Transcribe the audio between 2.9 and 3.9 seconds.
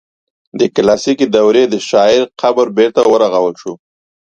ورغول شو.